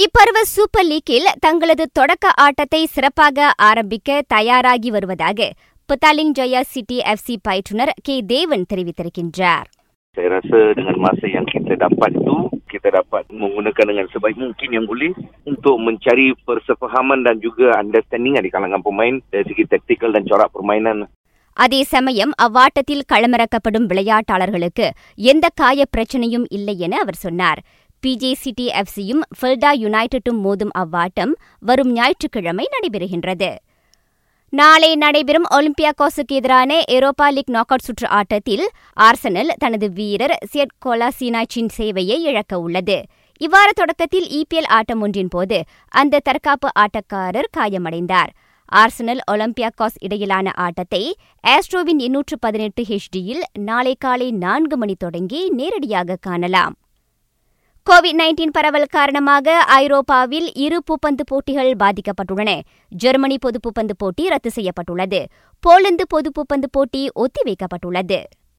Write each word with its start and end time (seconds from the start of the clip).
இப்பருவ 0.00 0.38
super 0.42 0.86
லீக்கில் 0.86 1.26
தங்களது 1.40 1.84
தொடக்க 1.92 2.26
ஆட்டத்தை 2.36 2.80
சிறப்பாக 2.86 3.48
ஆரம்பிக்க 3.60 4.22
தயாராகி 4.34 4.90
வருவதாக 4.90 5.48
புத்தாலிங் 5.88 6.32
ஜெயா 6.38 6.60
சிட்டி 6.64 6.98
எஃப்சி 7.12 7.34
பயிற்றுனர் 7.48 7.92
கே 8.02 8.16
தேவன் 8.26 8.64
தெரிவித்திருக்கின்றார் 8.72 9.68
Saya 10.16 10.28
rasa 10.28 10.58
dengan 10.74 10.96
masa 10.98 11.26
yang 11.30 11.46
kita 11.46 11.74
dapat 11.76 12.10
itu, 12.18 12.36
kita 12.66 12.88
dapat 12.90 13.24
menggunakan 13.32 13.84
dengan 13.86 14.06
sebaik 14.10 14.36
mungkin 14.36 14.70
yang 14.72 14.86
boleh 14.86 15.10
untuk 15.44 15.76
mencari 15.78 16.26
persefahaman 16.46 17.22
dan 17.22 17.36
juga 17.38 17.66
understanding 17.78 18.34
di 18.38 18.50
kalangan 18.50 18.82
pemain 18.82 19.22
dari 19.30 19.46
segi 19.46 19.66
taktikal 19.66 20.10
dan 20.10 20.26
corak 20.26 20.50
permainan. 20.50 20.98
அதே 21.56 21.80
சமயம் 21.84 22.32
அவ்வாட்டத்தில் 22.36 23.06
களமிறக்கப்படும் 23.12 23.86
விளையாட்டாளர்களுக்கு 23.86 24.86
எந்த 25.14 25.46
காய 25.54 25.84
பிரச்சனையும் 25.90 26.46
இல்லை 26.48 26.74
என 26.78 26.96
அவர் 26.96 27.18
சொன்னார் 27.18 27.60
PJ 28.06 28.32
city 28.32 28.66
எஃப்சியும் 28.68 29.22
ஃபில்டா 29.38 29.70
யுனைடெட்டும் 29.82 30.38
மோதும் 30.44 30.72
அவ்வாட்டம் 30.78 31.32
வரும் 31.60 31.92
ஞாயிற்றுக்கிழமை 31.92 32.68
நடைபெறுகின்றது. 32.74 33.50
நாளை 34.48 34.96
நடைபெறும் 34.96 35.46
ஒலிம்பியாகோஸுக்கு 35.50 36.36
எதிரான 36.38 36.80
ஏரோப்பா 36.90 37.26
லீக் 37.30 37.50
நாக் 37.50 37.68
அவுட் 37.68 37.84
சுற்று 37.84 38.08
ஆட்டத்தில் 38.08 38.68
ஆர்சனல் 39.00 39.50
தனது 39.58 39.92
வீரர் 39.92 40.36
சியட் 40.52 40.74
கோலாசினாச்சின் 40.86 41.70
சேவையை 41.76 42.18
இழக்க 42.30 42.60
உள்ளது. 42.60 42.98
இவ்வார 43.40 43.68
தொடக்கத்தில் 43.74 44.26
இபிஎல் 44.38 44.68
ஆட்டம் 44.68 45.00
ஒன்றின் 45.00 45.28
போது 45.28 45.64
அந்த 45.88 46.18
தற்காப்பு 46.18 46.68
ஆட்டக்காரர் 46.78 47.52
காயமடைந்தார். 47.58 48.32
ஆர்சனல் 48.72 49.22
ஒலிம்பியாகாஸ் 49.30 49.96
இடையிலான 49.98 50.50
ஆட்டத்தை 50.56 51.14
ஆஸ்ட்ரோவின் 51.46 51.98
எண்ணூற்று 51.98 52.38
பதினெட்டு 52.38 52.82
ஹெச்டியில் 52.82 53.42
நாளை 53.58 53.96
காலை 53.98 54.30
நான்கு 54.32 54.76
மணி 54.76 54.94
தொடங்கி 54.98 55.48
நேரடியாக 55.50 56.16
காணலாம். 56.20 56.76
கோவிட் 57.88 58.18
நைன்டீன் 58.18 58.52
பரவல் 58.52 58.90
காரணமாக 58.90 59.52
ஐரோப்பாவில் 59.58 60.48
இரு 60.54 60.78
பூப்பந்து 60.88 61.24
போட்டிகள் 61.24 61.70
பாதிக்கப்பட்டுள்ளன. 61.82 62.50
ஜெர்மனி 62.88 63.36
பொது 63.38 63.58
பூப்பந்து 63.66 63.94
போட்டி 63.98 64.28
ரத்து 64.28 64.50
செய்யப்பட்டுள்ளது. 64.50 65.20
போலந்து 65.60 66.06
பொது 66.06 66.30
பூப்பந்து 66.36 66.68
போட்டி 66.70 67.02
ஒத்திவைக்கப்பட்டுள்ளது. 67.14 68.18